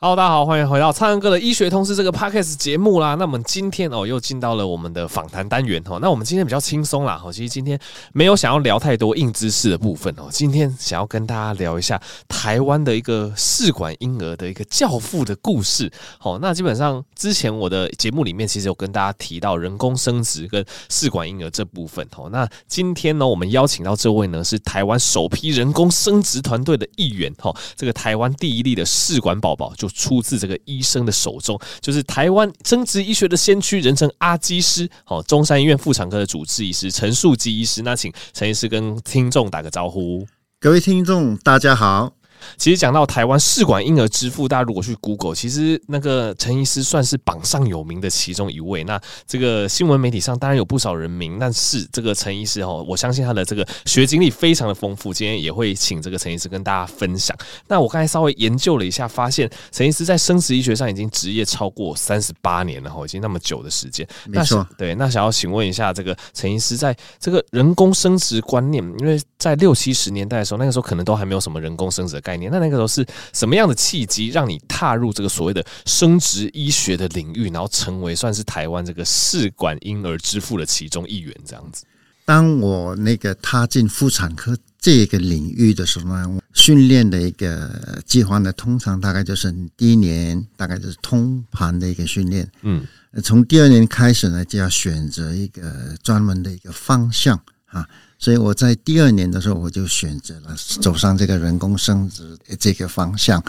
[0.00, 3.16] Hello，大家好，欢迎回到苍蓝鸽的医学通识这个 Podcast 节目啦。
[3.16, 5.98] 那我们今天哦，又进到了我们的访谈单元哦。
[6.00, 7.76] 那我们今天比较轻松啦，哦，其实今天
[8.12, 10.28] 没有想要聊太多硬知识的部分哦。
[10.30, 15.90] 今天想要跟大家聊一下台湾的一个试管婴儿的一个教父的故事。
[16.20, 22.28] 好，那基本上之前我的节目里面其实有跟大家提到人工生殖跟试管婴儿这部分哦。
[22.30, 27.52] 那今天呢，我们邀请到这位呢是台湾首批人工生殖团队的一员哦。
[27.74, 37.82] 这个台湾第一例的试管宝宝就出自这个医生的手中，就是台湾生殖医学的先驱，人称阿基师，哦，中山医院妇产科的主治医师陈树基医师。
[37.82, 40.26] 那请陈医师跟听众打个招呼。
[40.60, 42.17] 各位听众，大家好。
[42.56, 48.84] 其实讲到台湾试管婴儿之父，大家如果去 Google，其实那个陈医师算是榜上有名的其中一位。
[48.84, 55.12] 那这个新闻媒体上当然有不少人名，但是这个陈医师哦，我相信他的这个学经历非常的丰富。
[55.12, 57.36] 今天也会请这个陈医师跟大家分享。
[57.66, 64.06] 那我刚才稍微研究了一下，发现陈医师在生殖医学上已经职业超过三十八年了哈，已经那么久的时间。
[64.26, 64.94] 没错，对。
[64.94, 72.50] 那想要请问一下，这个陈医师在这个人工生殖观念，因为在六七十年代的时候，那个时候可能都还没有什么人工生殖的概念。
[72.52, 81.34] 那那个时候是什么样的契机，让你踏入这个所谓的生殖医学的领域，然后成为算是台湾这个试管婴儿之父的其中一员？
[81.46, 81.84] 这样子。
[82.26, 92.46] 当我那个踏进妇产科这个领域的时候呢，训练的一个计划呢，通常大概就是第一年大概就是通盘的一个训练。
[92.60, 92.86] 嗯，
[93.24, 97.88] 从第二年开始呢，就要选择一个专门的一个方向啊。
[98.18, 103.42] 所以我在第二年的时候，我就选择了走上这个人工生殖这个方向，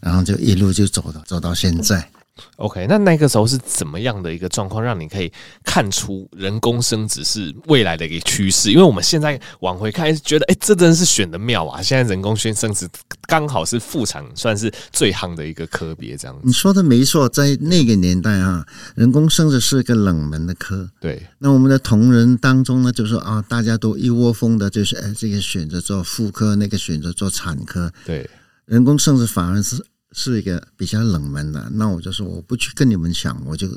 [0.00, 2.08] 然后就一路就走到走到现在。
[2.56, 5.32] OK，那那个时候是怎么样的一个状况，让你可以
[5.64, 8.72] 看出人工生殖是未来的一个趋势？
[8.72, 11.80] 因为我们现在往回看，觉得哎、欸，这真是选的妙啊！
[11.80, 12.88] 现在人工生殖
[13.28, 16.42] 刚好是妇产算是最夯的一个科别，这样子。
[16.44, 20.90] 你说的没错，在那个年代啊，人工生殖是一个冷门的科。
[21.00, 27.92] 对，那我们的同仁当中呢，就是说啊，大家都一窝蜂的，就是哎，这个选择做妇科，那个选择做产科。
[28.04, 28.28] 对，
[28.64, 29.84] 人工生殖反而是。
[30.14, 33.68] 是一个比较冷门的，那我就说我不去跟你们抢，我就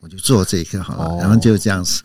[0.00, 2.02] 我就做这个好了，哦、然后就这样子，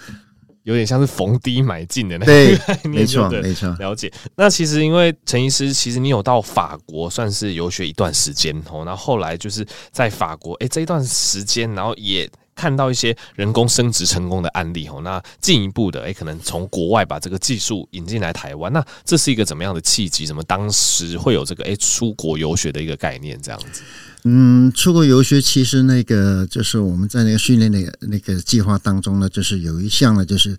[0.64, 4.14] 有点像是逢低买进的那对，没错没错，了解。
[4.36, 12.31] 那其实因为陈医师，其实你有到法国算是游学一段时间哦，然后后来就是在法国，哎，这一段时间，然后也。
[12.61, 20.27] 看到一些人工生殖成功的案例哦，那进一步的诶，可能从国外把这个技术引进来台湾，那这是一个怎么样的契机？
[20.27, 23.81] 怎么当时会有这个诶出国游学的一个概念这样子？
[24.25, 30.55] 嗯，出国游学其实那个就是我们在那个训练的那个计划当中呢，就是有一项呢，就是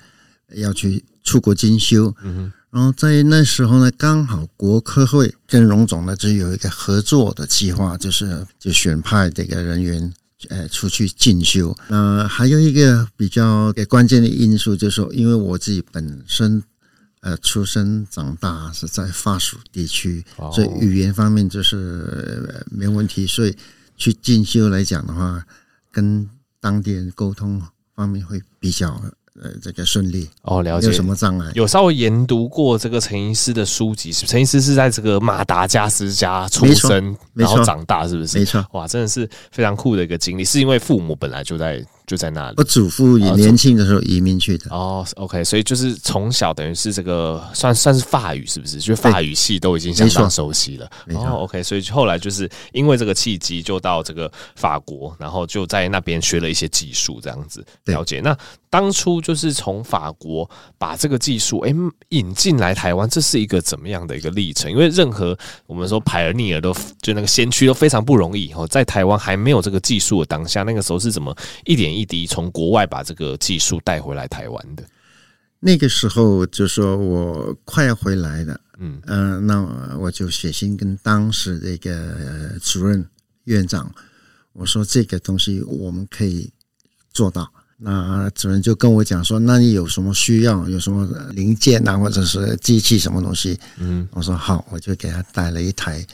[0.54, 2.12] 要去出国进修。
[2.24, 10.12] 嗯哼，然后在那时候呢，刚好国科会跟荣总呢就有一个合作的计划，就是就选派这个人员。
[10.48, 11.76] 呃，出去进修。
[11.88, 16.62] 那还有一个比较关键的因素，就是说，因为我自己本身
[17.20, 23.26] 呃出生长大是在法属地区，所以语言方面就是没问题。
[23.26, 23.56] 所以
[23.96, 25.44] 去进修来讲的话，
[25.90, 26.28] 跟
[26.60, 27.62] 当地人沟通
[27.94, 29.02] 方面会比较。
[29.40, 30.88] 呃，这个顺利哦，了解。
[30.88, 31.50] 有什么障碍？
[31.54, 34.12] 有稍微研读过这个陈医师的书籍？
[34.12, 38.38] 陈医师是在这个马达加斯加出生，然后长大，是不是？
[38.38, 38.64] 没错。
[38.72, 41.84] 哇，真的是非常酷的一个经历，是因为父母本来就在。
[42.04, 42.54] 就在那里。
[42.58, 44.66] 我祖父也年轻的时候移民去的。
[44.70, 48.80] 哦，OK，所以就是从小等于是这个算算是法语，是不是？
[48.80, 50.90] 就法语系都已经相当熟悉了。
[51.14, 58.20] 哦，OK，所以后来就是因为这个契机，就到这个法国，然后就在那边学了一些技术，这样子了解。
[58.20, 58.36] 那
[58.72, 61.74] 当初就是从法国把这个技术哎
[62.08, 64.72] 引进来台湾，这是一个怎么样的一个历程？
[64.72, 74.82] 因为任何我们说排尔尼尔都就那个先驱都非常不容易哦，在台湾还没有这个技术的当下，那个时候是怎么一点一滴从国外把这个技术带回来台湾的，
[75.60, 83.06] 那个时候就说我快要回来了，嗯嗯、呃，那我就写信跟当时那个主任
[83.44, 83.94] 院长，
[84.54, 86.50] 我说这个东西我们可以
[87.12, 87.52] 做到。
[87.82, 93.58] 那主任就跟我讲说，那你有什么需要，有什么零件啊，或者是机器什么东西？
[93.78, 96.06] 嗯，我说好，我就给他带了一台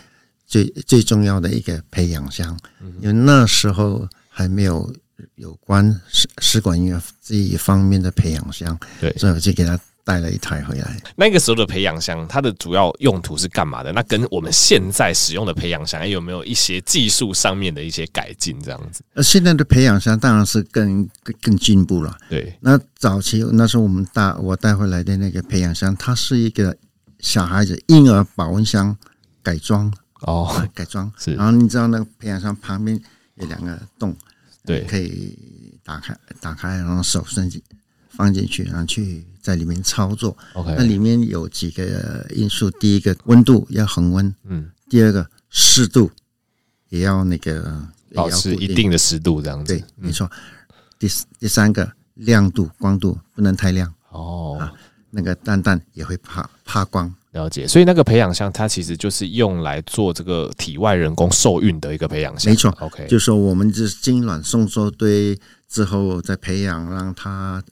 [0.46, 2.58] 最最重要的一个培养箱，
[3.00, 4.92] 因为那时候还没有。
[5.34, 9.76] 有关试试管婴儿这一方面的培养箱，对，所以我就给他
[10.08, 10.98] 带了一台回来。
[11.16, 13.92] 那个时候的培养箱，它的主要用途是干嘛的？
[13.92, 18.58] 那跟我们现在使用的培养箱有没有一些技术上面的一些改进？
[18.62, 19.04] 这样子？
[19.12, 22.16] 呃，现在的培养箱当然是更更更进步了。
[22.30, 26.74] 对，那早期那时候我们带我带回来的那个培养箱，它是一个
[27.20, 28.96] 小孩子婴儿保温箱
[29.42, 31.34] 改装哦，改装是。
[31.34, 32.98] 然后你知道那个培养箱旁边
[33.34, 34.16] 有两个洞，
[34.64, 35.38] 对，可以
[35.84, 37.62] 打开打开，然后手伸进
[38.18, 40.36] 放进去，然后去在里面操作。
[40.54, 46.10] OK，那里面有几个因素，第一个温度要恒温，嗯，第二个湿度
[46.88, 47.80] 也要那个
[48.12, 49.72] 保持一定的湿度，这样子。
[49.72, 50.28] 对，没错。
[50.98, 54.72] 第第三个亮度光度不能太亮哦，啊，
[55.10, 57.14] 那个蛋蛋也会怕怕光。
[57.30, 62.50] 了解，所以那个培养箱它其实就是用来做这个体外人工受孕的一个培养箱。
[62.50, 65.38] 没错，OK，就是说我们就是精卵送出堆
[65.68, 67.62] 之后再培养，让它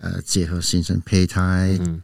[0.00, 2.02] 呃结合形成胚胎，嗯，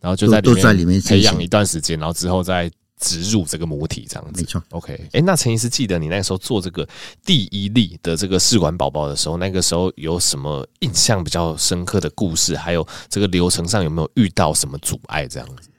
[0.00, 2.70] 然后就在都在里面培养一段时间，然后之后再。
[3.02, 4.62] 植入这个母体这样子，没错。
[4.72, 6.86] OK，哎、欸，那陈医师记得你那时候做这个
[7.24, 12.54] 第一例的这个试管宝宝的时候，那个时候有什么印象比较深刻的故事？
[12.54, 15.26] 还有这个流程上有没有遇到什么阻碍？
[15.26, 15.70] 这样子？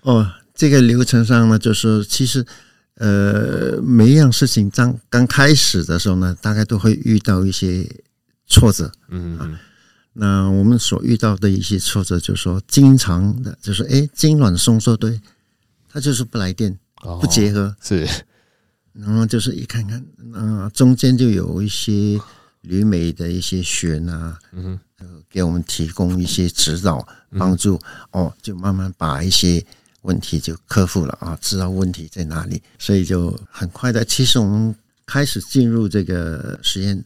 [0.00, 2.44] 哦，这个流程上呢，就是其实
[2.96, 7.88] 呃，每一样事情刚刚开始的时候呢，大概都会遇到一些
[8.48, 8.90] 挫折。
[9.10, 9.56] 嗯嗯。
[10.16, 15.20] 那我们所遇到的一些挫折，就是说经常的，就是哎，痉挛收缩对，
[15.88, 16.78] 它就是不来电，
[17.20, 18.08] 不结合，哦、是，
[18.92, 20.00] 然后就是一看看，
[20.32, 22.20] 啊，中间就有一些
[22.60, 27.04] 旅美的一些学员啊，嗯哼，给我们提供一些指导
[27.36, 27.80] 帮助，
[28.12, 29.66] 哦，就慢慢把一些
[30.02, 34.04] 问题就克服了啊，知道问题在哪里，所以就很快的。
[34.04, 34.72] 其实我们
[35.06, 37.04] 开始进入这个实验，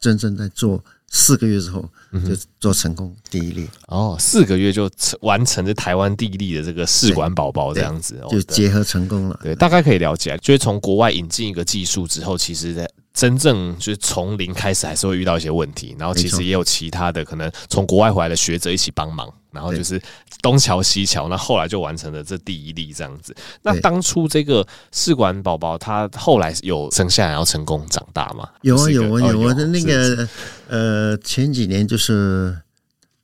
[0.00, 0.82] 真正在做。
[1.08, 3.68] 四个月之后就做成功第一例。
[3.88, 9.40] 哦，四个月就完成这台湾第一例的这个试管宝宝这样子，就结合成功了。
[9.42, 19.32] 对，大概可以了解，就是从国外引进一个技术之后，其实在真正就是从零开始还是会遇到一些问题，然后其实也有其他的可能从国外回来的学者一起帮忙。
[19.52, 19.98] 然后就是
[20.42, 23.34] 东桥西桥，那后来就完成了这第一例这样子。
[23.62, 28.46] 那当初这个试管宝宝，他后来有生下来要成功长大吗？
[28.60, 29.54] 有啊有啊有啊！
[29.54, 30.28] 的那个
[30.68, 32.54] 呃，前几年就是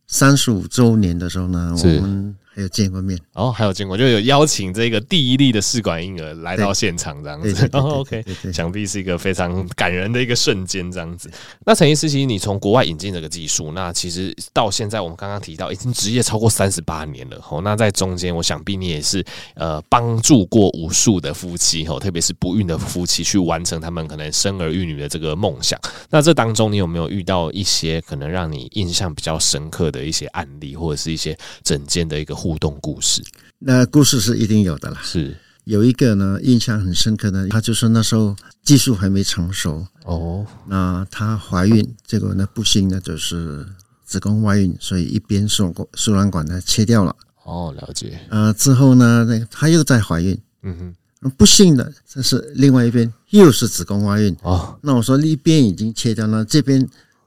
[0.06, 2.34] 三十五周年的时候呢，我们。
[2.54, 7.68] 还有见过面哦，还有见过，就有邀请这个第一例的试管婴儿来到现场这样子。
[7.72, 8.22] 然后 OK，
[8.52, 11.30] 想必是一个非常感人的一个瞬间这样子。
[11.64, 17.42] 那陈医师，其实你从国外引进这个技术，那其实到现在我们刚刚提到已经职业超过三十八年了。
[17.48, 19.24] 哦，那在中间，我想必你也是
[19.54, 25.80] 呃帮助过无数的夫妻哦，特别是不孕的夫妻去完成他们可能生儿育女的这个梦想。
[26.10, 31.34] 那这当中，你有没有遇到一些可能让你印象比较深刻的一些案例，或者是一些
[31.64, 32.36] 整件的一个？
[32.42, 33.22] 互动故事，
[33.60, 34.98] 那故事是一定有的啦。
[35.04, 38.34] 是有一个呢，印象很深刻的，他就是那时候
[38.64, 40.44] 技术还没成熟哦。
[40.66, 43.64] 那她怀孕，结果呢不幸呢就是
[44.04, 47.14] 子宫外孕，所以一边输输卵管呢切掉了。
[47.44, 48.18] 哦，了解。
[48.28, 50.36] 呃，之后呢，那她又在怀孕。
[50.64, 54.36] 嗯哼，不幸的这是另外一边又是子宫外孕。
[54.42, 56.84] 哦，那我说一边已经切掉了，这边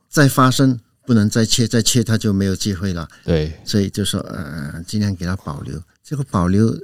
[0.10, 0.78] 再发生。
[1.06, 3.07] 不能再切，再切他就没有机会了。
[3.24, 5.81] 对，所以就说呃，尽量给他保留。
[6.04, 6.75] 这个保留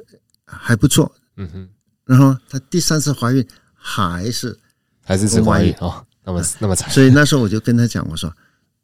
[0.46, 1.12] 还不错。
[1.38, 1.70] 嗯哼。
[2.06, 4.58] 然后他第三次怀孕还是
[5.04, 6.90] 还是是怀孕哦，那么那么惨。
[6.90, 8.34] 所以那时候我就跟他讲，我说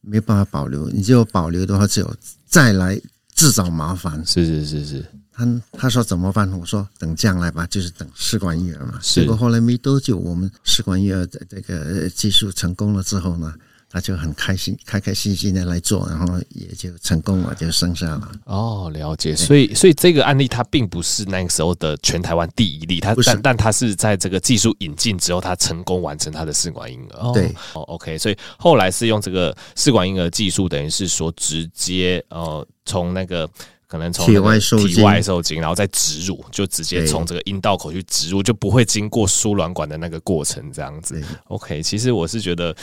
[0.02, 3.00] 没办法保留，你只有保留的话，只有再来
[3.34, 4.24] 自找麻烦。
[4.26, 5.06] 是是是是。
[5.32, 6.50] 他他说怎么办？
[6.54, 9.00] 我说等将来吧，就是等试管婴儿嘛。
[9.02, 13.54] 结果后来没多久，我们试管婴儿的这个技术成功了之后呢。
[13.90, 18.32] 他就很开心，开开心心的来做，然后也就成功了，就生下了。
[18.46, 19.36] 哦，了解。
[19.36, 27.34] 所以，所以这个案例它并不是那个时候的全台湾第一例，它但但它是在这个技术引进之后，它成功完成它的试管婴儿。
[27.34, 28.18] 对，哦，OK。
[28.18, 33.50] 所以后来是用这个试管婴儿技术，等于是说直接呃从那个。
[33.90, 41.24] 可能从体外受体外受精，然后再植入，就直接从这个阴道口去植入，就不会经过输卵管的那个过程，这样子。
[41.46, 42.76] OK，其实我是觉得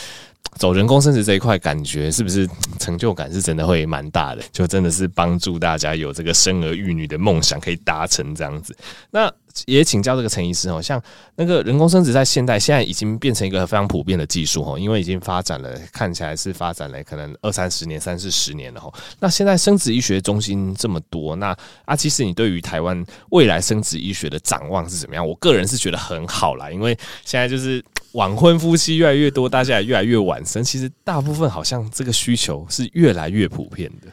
[0.56, 2.48] 走人工生殖这一块，感觉是不是
[2.78, 4.42] 成就感是真的会蛮大的？
[4.52, 8.76] 就真的是帮助大家有这个生儿育女的梦想可以达成这样子。
[9.10, 9.32] 那。
[9.66, 11.00] 也请教这个陈医师哦，像
[11.36, 18.92] 那个人工生殖在现代现在已经变成一个非常普遍的技术哦，因为已经发展了，看起来是发展了可能二三十年、三四十年了哈。
[19.20, 25.24] 那现在生殖医学中心这么多，那啊，其实你对于台湾未来生殖医学的展望是怎么样？
[25.24, 27.80] 我个人是觉得很好啦，因为现在就是
[28.14, 34.08] 晚婚夫妻越来越多，大家也越来越晚生，其实大部分好像这个需求是越来越普遍的。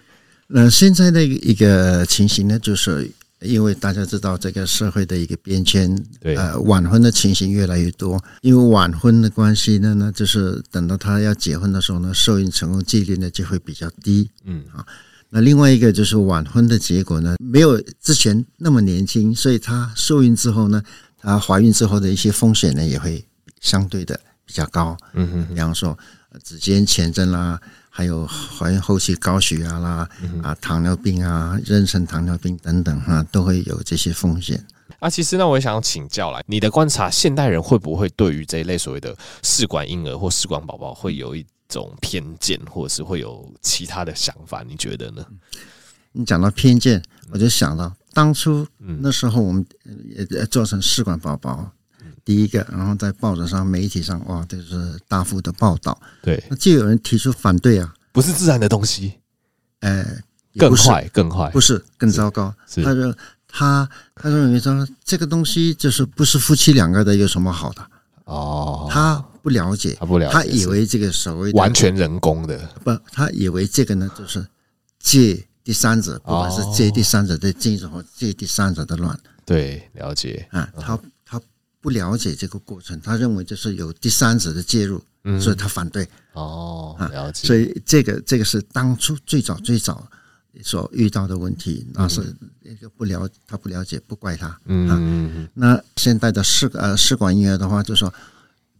[0.48, 3.12] 那现在的一个情形呢，就是。
[3.44, 8.24] 因为大家知道这个社会的一个变迁，对，呃，晚婚的情形越来越多。
[8.42, 14.30] 因为晚婚的关系呢，那，就是等到他要结婚的时候呢，受孕成功几率呢就会比较低。
[14.46, 14.86] 嗯啊，
[15.32, 20.84] 那另外一个就是晚婚的结果呢，没有之前那么年轻，所以她受孕之后呢，
[21.20, 23.26] 她怀孕之后的一些风险呢，也会
[23.62, 24.98] 相对的比较高。
[25.14, 25.98] 嗯哼，比方说
[26.44, 27.58] 子痫前症啦，
[27.90, 30.10] 还有怀孕后期高血压啦，
[30.44, 34.66] 啊，糖尿病啊，妊娠糖尿病等等哈，都会有这些风险。
[35.00, 44.64] 啊，其实那我也想请教来，你的观察，现代人会不会对于这一类所谓的试管婴儿或试管宝宝会有一种偏见，或者是会有其他的想法？
[44.64, 45.26] 你觉得呢？
[46.12, 47.02] 你讲到偏见，
[47.32, 49.66] 我就想到当初那时候我们
[50.10, 51.72] 也做成试管宝宝，
[52.24, 56.00] 第一个，然后在报纸上、媒体上，哇，就是大幅的报道。
[56.22, 59.14] 对，那就有人提出反对啊，不是自然的东西，
[59.80, 60.06] 呃，
[60.58, 62.54] 更坏，更坏，不是更糟糕。
[62.84, 63.16] 他说
[63.48, 67.86] 他他认为说这个东西就是不是夫妻两个的有什么好的。
[68.26, 74.46] 哦，他不了解，他不了解，他以为这个所谓完全人工的，不，他以为这个呢就是
[75.00, 75.46] 借。
[75.64, 80.48] 第三者，不管是借第三者的精子或借第三者的卵，对，了解。
[80.50, 80.98] 啊，他他
[81.82, 85.04] 不了解这个过程，他认为这是有第三者的介入，
[85.40, 86.08] 所以他反对。
[86.34, 87.48] 哦，了解。
[87.48, 90.08] 所以这个这个是当初最早最早
[90.64, 92.22] 所遇到的问题，那是
[92.62, 94.58] 那个不了他不了解，不怪他。
[94.66, 98.14] 嗯，那现在的试呃试管婴儿的话，就说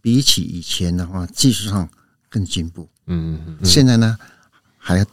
[0.00, 1.88] 比起以前的话，技术上
[2.28, 2.88] 更进步。
[3.06, 4.16] 嗯嗯，现在呢
[4.78, 5.04] 还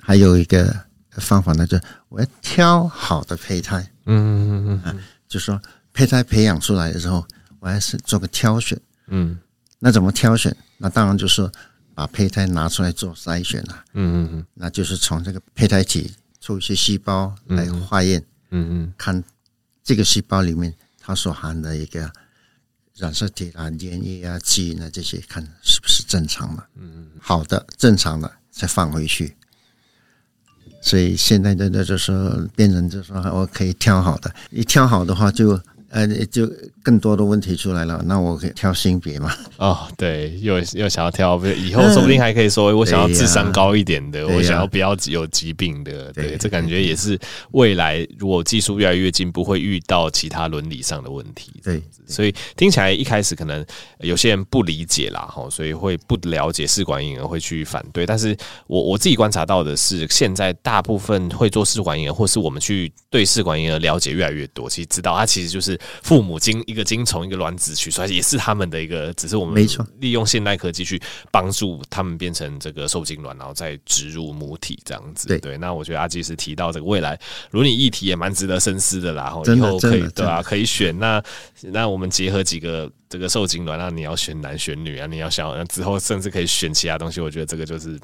[0.00, 0.84] 还有一个。
[1.18, 5.58] 方法呢，就是我要挑好的胚胎，嗯嗯嗯，就说
[5.94, 7.26] 胚胎培养出来的时候，
[7.60, 9.38] 我还是做个挑选，嗯，
[9.78, 10.54] 那怎么挑选？
[10.78, 11.50] 那当然就是
[11.94, 19.22] 把胚胎拿出来做筛选了，嗯嗯嗯，那就是从这个胚胎体抽一些细胞来化验，嗯嗯，看
[19.82, 22.12] 这个细胞里面它所含的一个
[22.96, 29.34] 染色体啊、粘液啊、基因啊这些，看是不是正常的，嗯嗯，好的、正常的再放回去。
[30.82, 36.50] 所以现在的就是变成就是说我可以挑好的，一挑好的话就呃就
[36.82, 38.02] 更多的问题出来了。
[38.06, 39.34] 那我可以挑性别嘛？
[39.56, 46.12] 哦，对，又又想要挑，以后说不定还可以说我想要智商高一点的，我想要不要有疾病的。
[46.12, 47.18] 对，这感觉也是
[47.52, 51.52] 未来如果技术越来越进步，会遇到其他伦理上的问题。
[51.62, 53.64] 对，所以听起来一开始可能
[54.00, 58.06] 有些人不理解啦，哈，所以会不了解试管婴儿会去反对。
[58.06, 75.28] 但是我我自己观察到的是，现在大部分会做试管婴儿，或是我们去对试管婴儿了解越来越多，其实知道它其实就是父母精一个精虫一个卵子取出来，也是他们的一个，只是我们没错，利用现代科技去帮助他们变成这个受精卵，然后再植入母体这样子。
[75.28, 77.18] 对对，那我觉得阿基是提到这个未来
[77.50, 79.24] 伦理议题也蛮值得深思的啦。
[79.24, 81.22] 然后以后可以对啊，可以选那
[81.62, 85.06] 那我们结合几个这个受精卵，那你要选男选女啊？
[85.06, 87.98] 你要想之后甚至可以选其他东西，我觉得这个就是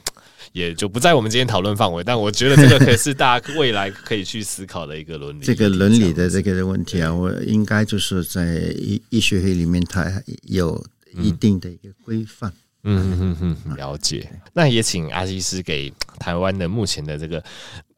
[0.50, 2.02] 也就不在我们今天讨论范围。
[2.02, 5.44] 但我觉得这个可是大家未来可以去思考的一个伦理。
[5.44, 10.84] 这个伦理的这个的问题啊，我应该就是在医医学会里面，它有
[11.16, 12.52] 一定的一个规范。
[12.84, 14.28] 嗯嗯嗯嗯，了解。
[14.52, 17.42] 那也请阿基师给台湾的目前的这个。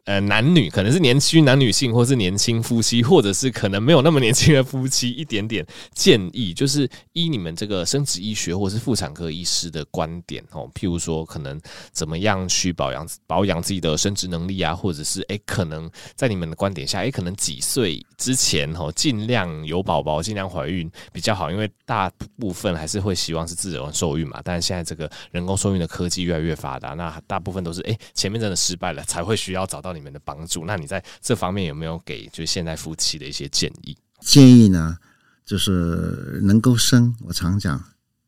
[0.04, 11.58] 呃，男女可能是年轻男女性，或是年轻夫妻，或者是可能没有那么年轻的夫妻，一点点建议，就是依你们这个生殖医学或是妇产科医师的观点哦，譬如说，可能
[11.90, 24.38] 怎么样去保养保养自己的生殖能力啊，或者是哎，可能在你们的观点下，哎，可能几岁之前哦，尽量有宝宝，尽量怀孕比较好，因为大部分还是会希望是自然受孕嘛。
[24.44, 29.93] 但是现在这个人工受孕的科技越来越发达，那大部分都是哎，前面真的失败了，才会需要找到。
[29.94, 33.96] 你们的帮助，那你在这方面有没有给就是现在夫妻的一些建议？
[34.20, 34.98] 建议呢，
[35.44, 37.82] 就是能够生，我常讲，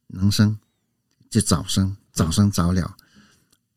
[0.09, 0.59] 能生
[1.29, 2.97] 就早生，早生早了，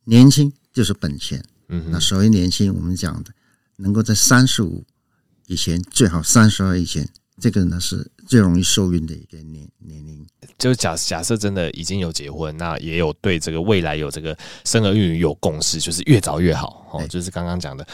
[0.03, 1.43] 年轻就是本钱。
[1.67, 3.31] 嗯，那所谓年轻，我们讲的
[3.77, 4.86] 能够在三十五
[5.48, 7.10] 以前，最好三十二以前。
[7.39, 10.25] 这个呢是最容易受孕的一个年年龄。
[10.58, 17.08] 就假假设真的已经有结婚，那也有对这个未来有这个生儿育女有共识，就是越早越好哦。
[17.08, 17.88] 就是刚刚讲的，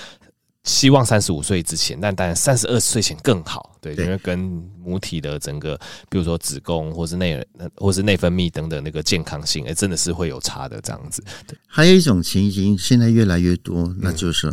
[0.63, 3.77] 希望三十五岁之前，但当然三十二岁前更好。
[3.79, 4.39] 对，因为跟
[4.83, 11.23] 母体的整个，比如说子宫或是内或是内分泌等等那个健康性，哎，真的是会有差的这样子。
[11.45, 14.51] 对，还有一种情形，现在越来越多，那就是，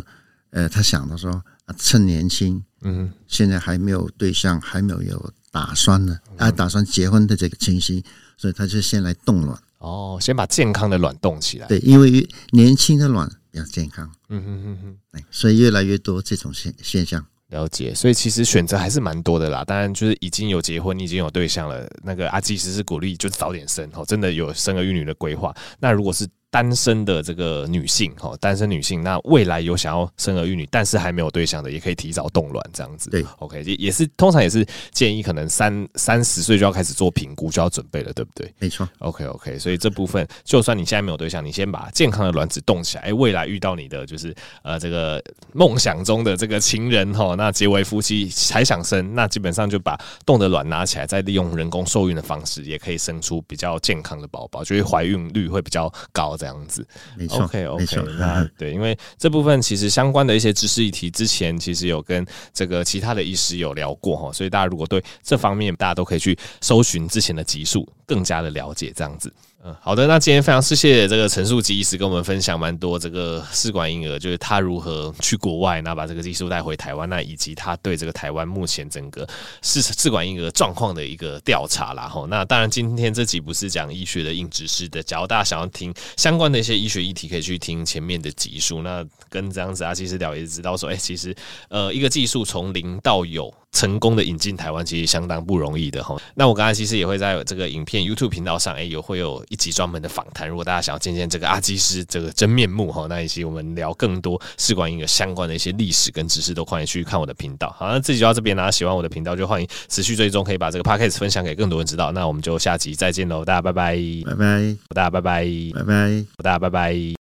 [0.51, 1.43] 呃，他想的说。
[1.77, 8.03] 趁年轻，嗯，现在还没有对象，还没有有打算呢，啊，打算结婚的这个情形，
[8.37, 9.57] 所以他就先来冻卵。
[9.79, 11.67] 哦，先把健康的卵冻起来。
[11.67, 14.09] 对，因为年轻的卵比较健康。
[14.29, 17.25] 嗯哼哼哼，所以越来越多这种现现象。
[17.49, 19.63] 了解，所以其实选择还是蛮多的啦。
[19.63, 25.55] 当然，就是已经有结婚，你已经有对象了，那个阿基实是鼓励就早点生哦，真的有生儿育女的规划。
[25.79, 33.09] 那如果是单身的这个女性哈，单身女性，那未来有想要生儿育女，但是还没有对象的，也可以提早冻卵这样子。
[33.09, 38.53] 对，OK，也也是通常也是建议可能三三十岁就要开始做评估，就要准备了，对不对？
[38.59, 38.87] 没错。
[38.99, 44.31] OK OK，所以这部分就算你现在没有对象，你先把健康的卵子冻起来，哎，未来遇到你的就是
[44.61, 45.19] 呃这个
[45.53, 56.85] 梦想中的这个情人哈，那结为夫妻还想生，那基本上就把冻的卵拿起来，再利用人工受孕的方式，也可以生出比较健康的宝宝，就是怀孕率会比较高这样子。
[57.17, 57.85] 没错，OK OK，
[58.19, 69.31] 那 对，因为这部分其实相关的一些知识议题，之前其实有跟这个其他的医师有聊过哈，所以大家如果对这方面，大家都可以去搜寻之前的集数，更加的了解这样子。
[69.65, 79.25] 嗯，好的，那今天非常谢谢这个陈树基医师跟我们分享蛮多这个试管婴儿，就是他如何去国外，那把这个技术带回台湾，那以及他对这个台湾目前整个
[79.61, 82.09] 试试管婴儿状况的一个调查啦。
[82.09, 88.81] 吼，那当然今天这集不是讲医学的硬知识的，假如大家想要听相关的一些医学议题，可以去听前面的集数。
[88.81, 91.33] 那跟这样子啊，其实了也知道说，哎、其实
[91.69, 93.53] 呃，一个技术从零到有。
[93.73, 96.15] 成功的引进台湾其实相当不容易的哈。
[96.35, 100.47] 那我刚才其实也会在这个影片 YouTube 频道上，哎，有会有一集专门的访谈。
[100.47, 107.75] 如果大家想要见见这个阿基师这个真面目哈，那以及我们聊更多试管婴儿相关的一些历史跟知识，都欢迎去看我的频道。
[107.77, 108.69] 好，那这集就到这边啦。
[108.69, 112.11] 喜欢我的频道就欢迎持续追踪，可以把这个 Podcast 分享给更多人知道。
[112.11, 117.03] 那我们就下集再见喽，大家拜拜，拜拜，大家拜拜，拜拜，大家拜拜。